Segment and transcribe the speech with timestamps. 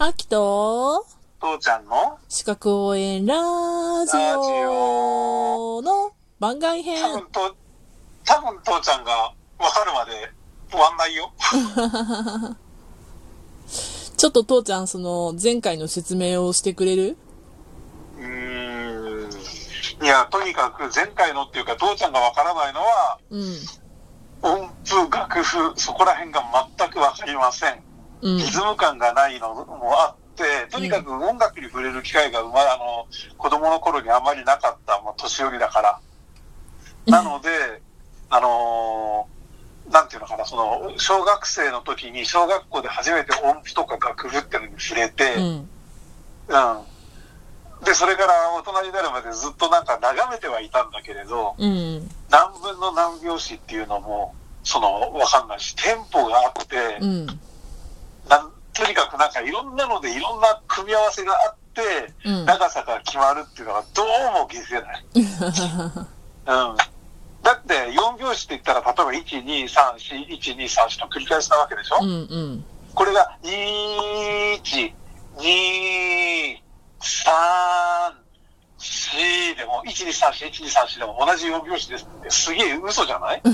[0.00, 1.04] 秋と、
[1.40, 2.18] 父ちゃんの？
[2.28, 3.34] 四角応援ラ
[4.06, 4.16] ジ
[4.64, 7.02] オの番外編。
[7.02, 7.56] 多分と、
[8.24, 10.30] 多分父ちゃんが分かるまで
[10.70, 11.32] 終わんないよ。
[14.16, 17.16] ちょっと父ちゃん、その、前回の説明をしてくれる？
[18.18, 20.04] うーん。
[20.04, 23.58] いや、とにかく前回のっていうか父ちゃんが分からないのは、うん。
[24.42, 26.44] 音符、楽譜、そこら辺が
[26.78, 27.82] 全く分かりません。
[28.22, 28.44] うんリ。
[28.44, 36.00] ズム感がないのもあって、とにかく音楽に触れる機会が生まあの、子供の頃にあまりなかった、まあ、年寄りだから。
[37.06, 37.48] なので、
[38.30, 39.38] あのー
[39.90, 45.42] なんていうのかな、その、小学生の時に、小学校で初めて音符とか楽譜っていうのに触れて、うん。
[45.42, 45.50] う
[47.80, 47.84] ん。
[47.84, 52.10] で、それから大人になるまでずっとなんか眺めてはいたんだけれど、うん。
[52.30, 57.26] 何分の何拍子っていうのも、その、わかんないし、テンポがあって、うん。
[58.78, 61.82] とにかくなんかいろんなのでいろんな組み合わせがあって、
[62.24, 62.44] うん。
[62.46, 64.06] 長さが決まるっていうのがどう
[64.38, 65.04] も消せない。
[65.16, 66.76] うん。
[67.42, 72.08] だって4拍子って言ったら、例えば1、2、3、4、1、2、3、4の繰り返しなわけでしょ、うん。
[72.08, 72.64] うん。
[72.94, 74.92] これが、1、2、
[77.00, 78.12] 3、
[78.70, 83.42] 4でも、1、2、3、4、1、2、3、4でも同じ4拍子ですってすげえ嘘じゃない？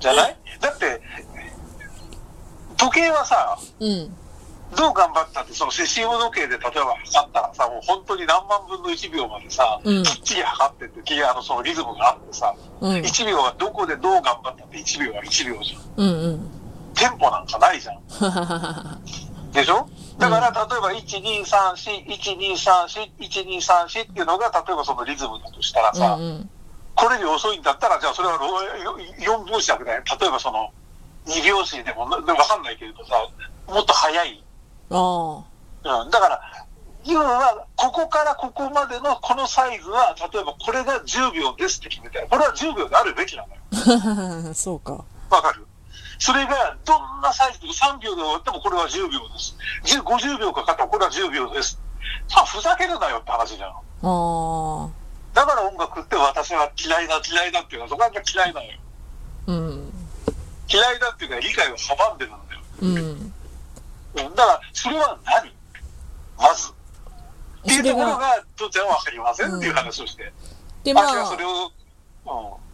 [0.00, 0.36] じゃない？
[0.60, 1.00] だって、
[2.78, 4.16] 時計はさ、うん。
[4.76, 12.90] どう頑張ったって、そのセシウム時計で例えば測ったらさ、もう本当に何万分の1秒までさ、うんきっちり測ってって、きあのそのリズムがあってさ、うん。
[12.96, 15.82] 1秒はどこでどう頑張ったって1秒は1秒じゃん。
[15.96, 16.08] うん。
[16.08, 16.50] うん。
[16.94, 18.02] テンポなんかないじゃん。
[19.52, 19.88] でしょ？
[20.18, 26.50] だから、例えば、1、2、3、4、1、2、3、4、1、2、3、4っていうのが、例えばそのリズムだとしたらさ、うん。
[26.96, 30.02] これより遅いんだったら、じゃあそれは4拍子だけだよ。
[30.20, 30.70] 例えばその、
[31.28, 33.14] 2拍子でも、なわかんないけれどさ、
[33.68, 34.42] もっと速い。
[34.90, 35.44] あ
[35.84, 36.00] あ。
[36.02, 36.10] うん。
[36.10, 36.40] だから、
[37.04, 43.54] 要は、ここからここまでのこのサイズは、例えばこれが10秒ですって決めて、これは10秒であるべきなの
[44.48, 44.52] よ。
[44.54, 45.04] そうか。
[45.30, 45.66] わかる？
[46.18, 47.60] それが、どんなサイズ？
[47.60, 49.56] でも3秒で終わってもこれは10秒です。
[49.84, 51.78] 10 50秒かかったらこれは10秒です。
[52.28, 53.70] さあ、ふざけるなよって話じゃん。
[53.70, 54.88] ああ。
[55.34, 58.72] だから音楽って私は嫌いだ、嫌いだっていうのは、そこが嫌いなのよ。
[60.68, 60.78] うん。
[60.78, 62.60] 嫌いだっていうのは理解を阻んでるんだよ。
[62.82, 62.96] うん。
[62.98, 63.32] うん
[64.14, 65.52] だから、それは何？
[66.38, 66.70] まず。
[66.70, 66.72] っ
[67.64, 70.32] ていうところが、父ちゃんはわかりませんっていう話をして。
[70.82, 71.70] で、まあそれ、を、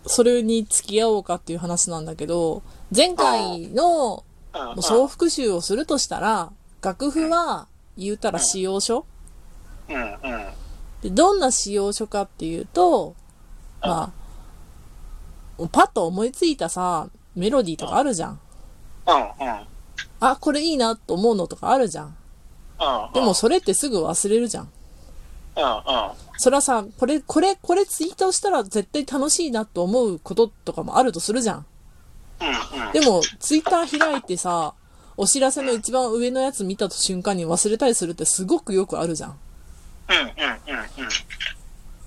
[0.04, 2.62] うそれに付き合おうかっていう話なんだけど、
[2.94, 4.58] 前回のん。
[4.58, 4.70] うん。
[4.76, 7.66] うん総復習をするとしたら、楽譜は
[7.96, 9.04] 言うたら使用書？
[9.88, 10.14] うん、うん。
[11.02, 13.16] でどんな使用書かっていうと、
[13.82, 14.12] ま
[15.58, 18.40] あ、パッと思いついたさ、メロディーとかあるじゃん。
[19.06, 19.66] うん、うん。
[20.20, 22.16] あ、これいいなと思うのとかあるじゃん。
[22.80, 23.12] うん。
[23.12, 24.68] でもそれってすぐ忘れるじゃん。
[25.56, 25.80] うん、うん。
[26.38, 31.66] それはさ、これ、これ、これツイートしたら絶対楽しいなと思うこととかもあるとするじゃん。
[32.40, 32.92] うん、うん。
[32.92, 34.74] でも、ツイッター開いてさ、
[35.16, 39.38] お知らせの一番上のやつ見た瞬間に忘れたりするってすごくよくあるじゃん。
[40.08, 41.08] うん、うん、うん、うん。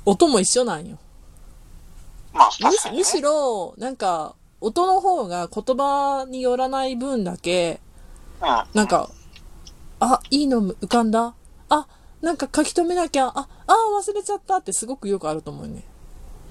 [0.06, 0.98] 音も一緒なんよ。
[2.34, 3.00] まあ、むし確かに、ね。
[3.00, 7.80] むしろ、なんか、音の方が言葉によらない分だけ、
[8.42, 8.48] うん。
[8.74, 9.10] なんか、
[10.00, 11.34] あ、いいの浮かんだ？
[11.70, 11.88] あ、
[12.22, 15.84] なんか書き留めなきゃ、あ、あ忘れちゃったってすごくよくあると思うね。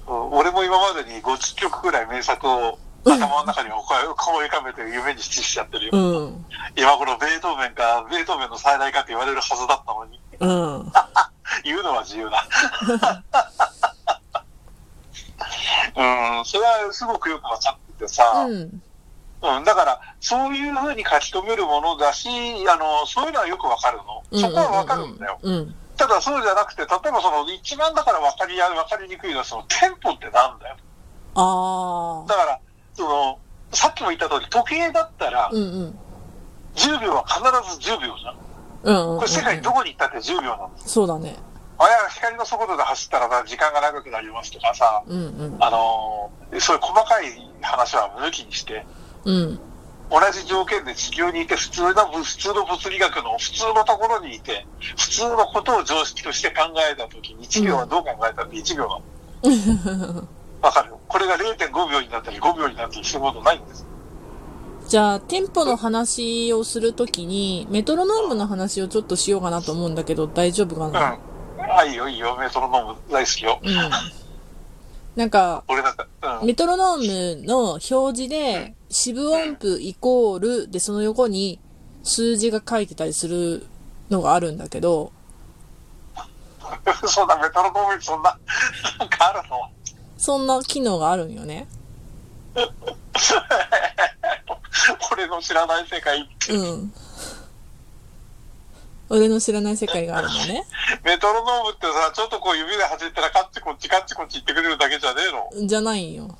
[0.07, 4.15] うん俺も今までに50曲くらい名作を頭の中に思い 浮
[4.49, 5.91] かべて夢にしちゃってるよ。
[5.93, 5.97] う
[6.27, 6.45] ん。
[6.77, 10.93] 今頃ベートーベンか、ベートーベンの再来かって言われるはずだったのに、うん。
[11.63, 12.47] 言うのは自由だ。
[15.95, 18.81] うん、それはすごくよくわかっててさ、うん。
[19.39, 22.27] うん、だから、そういうふうに書き留めるものだし、
[22.67, 24.23] あの、そういうのはよくわかるの。
[24.39, 25.39] そこはわかるんだよ。
[25.41, 25.75] うん。
[25.95, 30.77] ただそうじゃなくて、例えばその、一番だからわかりや、わかりにくいのは、その、テンポってなんだよ。
[31.35, 32.27] ああ。
[32.27, 32.59] だから、
[32.93, 33.39] その、
[33.73, 35.99] さっきも言った通り、時計だったらう、んうん。
[36.75, 37.39] 10秒は必
[37.79, 38.35] ず10秒じゃん。
[38.83, 39.17] うんうん。
[39.17, 40.89] これ世界どこに行ったって10秒なんです。
[40.89, 41.35] そうだね。
[41.79, 45.57] あれは光の速度で走ったら時間が長くなりますとかさ、うんうん。
[45.59, 48.85] あのーそういう細かい話は抜きにして、
[49.25, 49.59] うん。
[50.09, 54.65] 同じ条件で地球にいて普通の、普通の物理学の普通のところにいて、
[54.95, 60.27] 普通のことを常識として考えたときに、1秒はどう考えたって1秒なの。
[60.61, 63.85] わかるこれが0.5秒になったり5秒になったりすることないんです。
[64.87, 71.36] じゃあ、テンポの話をするときに、メトロノームの話をちょっとしようかなと思うんだけど、大丈夫かうん。
[71.57, 73.59] なあ、いいよいいよ、メトロノーム大好きよ。
[73.63, 73.75] うん。
[75.15, 76.07] なんか、俺なんか、
[76.41, 76.47] うん。
[76.47, 81.59] メトロノームの表示で、四分音符イコールで、その横に、
[82.03, 83.65] 数字が書いてたりする
[84.09, 85.11] のがあるんだけど、
[87.07, 88.37] そうだ、メトロノームにそんな、
[88.99, 89.69] なんかあるの？
[90.17, 91.67] そんな機能があるんよね。
[95.11, 96.53] 俺の知らない世界って。
[96.53, 96.93] うん。
[99.09, 100.65] 俺の知らない世界があるのね。
[101.03, 105.67] メトロノームってさ、ちょっとこう指で走ったらカッチコッチカッチコッチ言ってくれるだけじゃねえの？
[105.67, 106.37] じゃないんよ。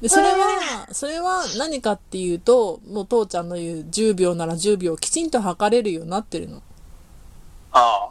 [0.00, 6.62] で、それは、それは何かっていうと、もう父ちゃんの言う10秒なら10秒きちんと測れるようになってるの。
[7.72, 8.08] あ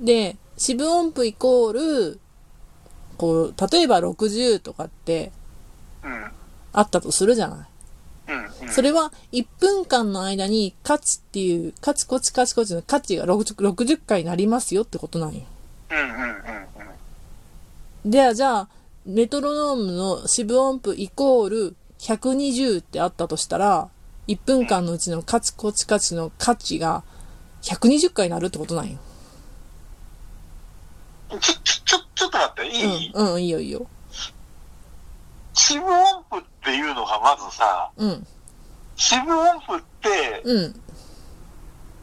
[0.00, 2.20] で、四分音符イコール、
[3.18, 5.32] こう、例えば60とかって
[6.02, 6.08] あ。
[6.08, 6.32] うん。
[6.72, 7.66] あったとするじゃない。
[8.70, 15.42] それは1分間の間にカチっていう、カチコチカチコチのカチが 60, 60回になりますよってことなんよ。
[15.90, 16.30] うんうんうん
[18.04, 18.10] うん。
[18.10, 18.68] では、じゃあ、
[19.06, 23.88] メトロノームの四分音符イコール120ってあったとしたら、
[24.26, 27.02] 1分間のうちのカチコチカチのカチが
[27.62, 28.98] 120回になるってことなんよ。
[31.30, 33.86] ちょ、ちょ、ちょ、ちょっと待って、いい、うん、うん、いいよいいよ。
[35.54, 38.26] 四分音符っていうのがまずさ、うん、
[38.98, 40.80] 四分音符って、うん、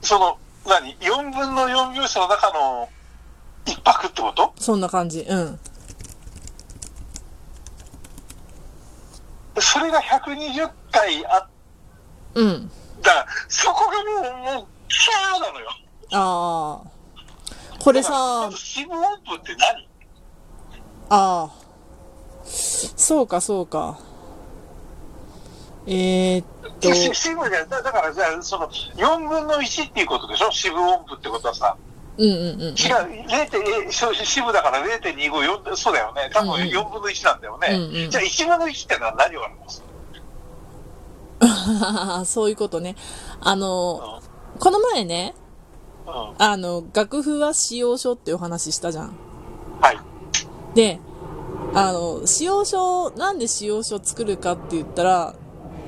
[0.02, 2.90] その、何 ?4 分の4拍子の中の
[3.66, 4.54] 一拍ってこと？
[4.58, 5.20] そんな感じ。
[5.20, 5.60] うん。
[9.60, 11.48] それが120回あっ
[12.36, 12.72] うん。
[13.02, 15.70] たら、そこがもう、もう、キャーなのよ。
[16.14, 17.78] ああ。
[17.80, 19.88] これさず、四分音符って何？
[21.10, 21.52] ああ。
[22.46, 24.00] そうか、そうか。
[25.88, 26.46] えー、っ
[26.82, 30.52] と、じゃだだからじゃあ、その、4分の1っていうことでしょ？
[30.52, 31.76] 四分音符ってことはさ。
[32.18, 32.60] うんうんうん。
[32.62, 32.76] 違う、
[33.28, 33.88] 0.
[33.88, 36.30] えし四分だから0.254、そうだよね。
[36.34, 37.68] 多分うんうん4分の1なんだよね。
[37.72, 39.84] うんうんじゃあ1分の1ってのは何を表す
[42.32, 42.96] そういうことね。
[43.42, 44.22] あの、の
[44.60, 45.36] この前ね、
[46.08, 46.14] うん。
[46.14, 46.36] うん。
[46.38, 49.14] あの、楽譜は使用書っていうお話したじゃん。
[49.82, 50.00] はい。
[50.74, 51.00] で、
[51.74, 55.36] あの、使用書、なんで使用書作るかって言ったら、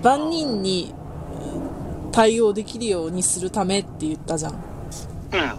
[0.03, 0.93] 万人に
[1.41, 4.53] うん対応できるようにするためって言ったじゃん。
[4.53, 4.59] うん、
[5.39, 5.57] うん。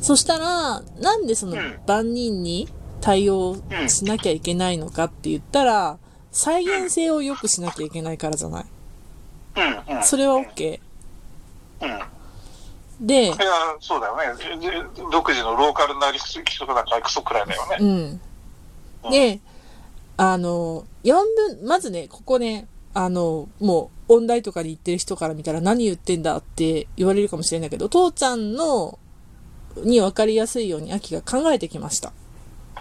[0.00, 2.68] そしたら、なんでそのうん万人に
[3.00, 3.56] 対応
[3.88, 5.98] しなきゃいけないのかって言ったら、
[6.30, 8.64] 再現性を良くしなきゃいけないからじゃない？
[9.56, 10.02] うん、うん。
[10.04, 10.80] それは OK。
[11.80, 11.88] うん。
[11.88, 13.34] いで、や、
[13.80, 14.64] そうだよね。
[15.10, 18.20] 独自のローカルな規則なんかクソくらいだよね。
[19.04, 19.10] うん。
[19.10, 19.40] で、
[20.16, 22.66] あの、4分、まずね、ここね、
[23.00, 28.98] あの、もう、音大とかに行ってる人から見たら何言ってんだって言われるかもしれないけど、父ちゃんの、
[29.76, 32.12] に分かりやすいように秋が考えてきました。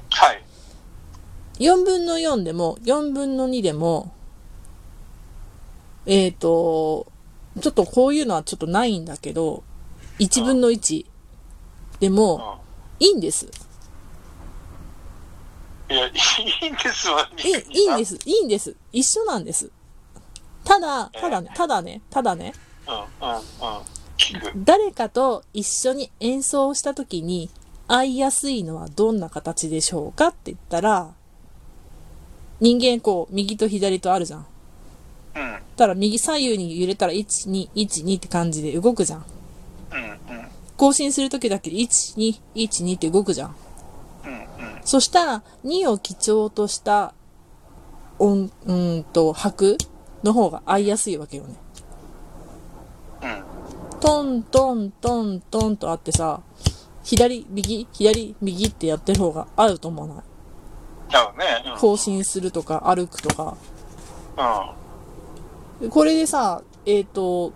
[0.10, 0.44] はい。
[1.60, 4.12] 4分の4でも、4分の2でも、
[6.08, 7.06] えっ、と、
[7.62, 9.63] ちょっとこういうのはちょっとないんだけど、
[10.18, 11.06] 1分の1
[12.00, 12.60] でうも
[13.00, 13.04] ん。
[13.04, 13.46] いいんです。
[15.92, 16.12] いや、い
[16.63, 17.30] いんですわ。
[17.38, 17.50] い
[17.84, 18.16] いんです。
[18.25, 18.75] いいんです。
[18.92, 19.70] 一緒なんです。
[20.68, 22.54] ただ、ただね、ただね、ただね。
[24.58, 27.50] 誰かと一緒に演奏した時に
[27.88, 31.14] 合いやすいのはどんな形でしょうかって言ったら、
[32.60, 34.46] 人間こう、右と左とあるじゃん。
[35.36, 39.25] うん、たら右左右に揺れたら1、2、1、2って感じで動くじゃん。
[39.94, 40.04] うん、う
[40.41, 43.56] ん、更新する時だけで1、2、1、2って動くじゃん。
[44.25, 44.48] うん、うん。
[44.84, 47.13] そしたら、2を基調とした
[48.20, 49.77] 音、うーんと、拍
[50.27, 51.55] の方が合いやすいわけよね。
[53.24, 54.00] うん。
[54.00, 56.41] トントントントンとあってさ、
[57.03, 60.24] 左、右、左、右ってやってる方が合うと思わない？
[61.15, 61.46] 合うね。
[61.74, 61.79] うん。
[61.79, 63.57] 更新するとか歩くとか。
[65.81, 65.89] うん。
[65.89, 67.53] これでさ、えっ、と、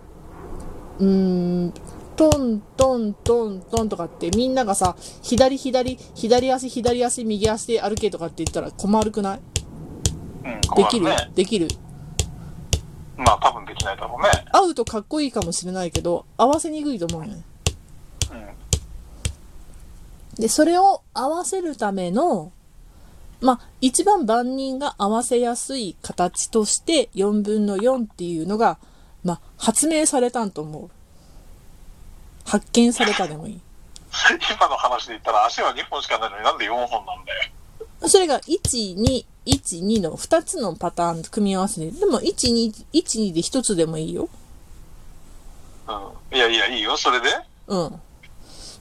[0.98, 1.72] うーん、
[2.16, 9.40] トントントントンとかってみんながさ、左左、左足左足右足で歩けとかって言ったら困るくない？
[10.44, 11.06] うん、できる？
[11.34, 11.68] できる？
[13.22, 14.30] まあ、多分できないだろうね。
[14.52, 17.42] 合うとかっこいいかもしれないけど、合わせにくいと思うよね。
[18.32, 20.42] うん。
[20.42, 22.52] で、それを合わせるための、
[23.40, 28.78] まあ、一番万人が合わせやすい形として4分の4っていうのが、
[29.24, 30.90] まあ、発明されたんと思う。
[32.44, 33.60] 発見されたでもいい。
[34.54, 37.50] 今の話で言ったら足は2本しかないのになんで4本なんだよ。
[38.08, 44.28] それが1、2、1、2の2つのパターン組み合わせで、でも1、2、1、2で1つでもいいよ。
[45.88, 45.92] う
[46.34, 46.36] ん。
[46.36, 47.28] いやいや、いいよ、それで？
[47.66, 48.00] うん。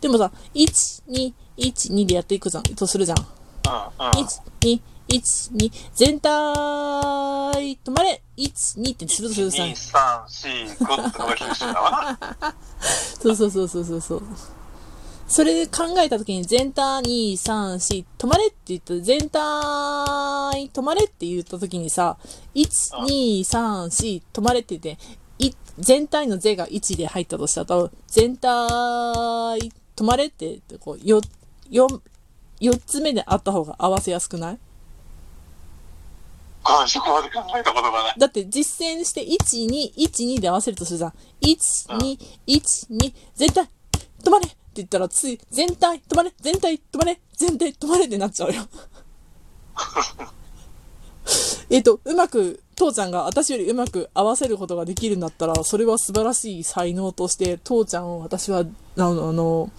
[0.02, 3.18] でもさ、1、2、1、2でやっていくじゃん、とするじゃん。
[3.20, 4.12] うん、うん。
[4.12, 9.64] 1、2、1、1、2、全体、止まれ !1、2ってするとするさ。
[9.64, 10.26] 2、3、
[10.78, 12.56] 4、5ってのが九州だわな。
[13.22, 14.24] そ うそうそうそうそうそう。
[15.32, 19.40] それで考えたときに全体2、3、4、止まれって言った全体、
[20.74, 22.18] 止まれって言ったときにさ、
[22.54, 25.02] 1、2、3、4、止まれって言って、
[25.40, 28.52] い全体の是が1で入ったとしたら、全体、
[29.96, 31.22] 止まれってこう、よ、
[31.70, 31.88] よ、
[32.60, 34.60] 4つ目であった方が合わせやすくない？
[36.66, 38.16] あそこまで考えたことがない。
[38.20, 41.14] だって実践して1、2、1、2で合わせるとするじゃん。
[41.42, 43.70] 1、2、1、2、全体、
[44.24, 44.46] 止まれ
[44.76, 48.64] 言ったらつい、全体、止まれ、全体、止まれ、全体、止まれってなっちゃうよ。
[51.70, 58.64] えっと、うまく、父ちゃんが私よりうまく合わせることができるんだったら、それは素晴らしい才能として、父ちゃんを私は、あ
[58.98, 59.72] の、あの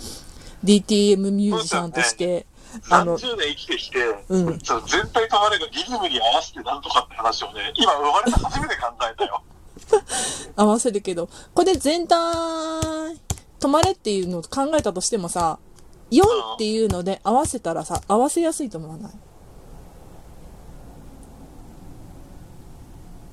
[0.65, 2.47] DTM ミュージシャンとして、
[2.89, 9.43] あの、30年生きてきて、うんその全体とまれがリズムに合わせてなんとかって話をね、今生まれて初めて考えたよ。
[10.57, 12.17] 合わせるけど、これで全体、
[13.63, 15.61] 止まれっていうのを考えたとしてもさ、
[16.11, 16.23] 4
[16.55, 19.13] っていうので合わせたらさ、合わせやすいと思わない？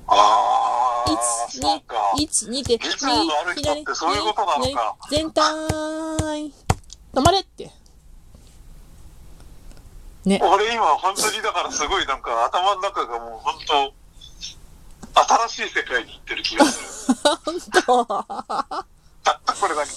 [0.06, 1.96] ああ、1、そうか。
[2.16, 5.42] 2、1、2って、リズムのある人ってそういうことなのか左全体、
[7.12, 7.72] 止まれって。
[10.26, 10.40] ね。
[10.42, 13.92] 俺今本当にだからすごいなんか頭の中がもう本当、
[15.48, 17.18] 新しい世界に行ってる気がする。
[17.44, 17.60] 本
[18.06, 18.06] 当
[19.22, 19.90] たったこれだけ。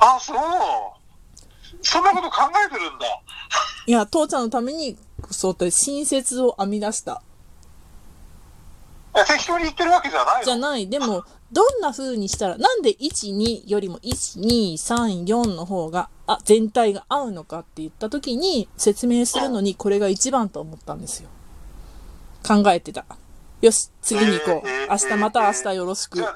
[0.00, 0.36] あ、そう。
[1.82, 3.06] そんなこと考えてるんだ。
[3.86, 4.96] いや、父ちゃんのために、
[5.30, 7.22] そうって新説を編み出した。
[9.16, 10.44] え適当に言ってるわけじゃないの？
[10.44, 10.88] じゃない。
[10.88, 21.28] でも、どんな風にしたら、なんで1、2よりも1、2、3、4の方が、あ、全体が合うのかって言った時に説明するのにこれが一番と思ったんですよ。
[22.46, 23.04] 考えてた。
[23.62, 24.68] よし、次に行こう。
[24.68, 26.30] えー明日また明日よろしくは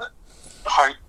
[0.90, 1.00] い。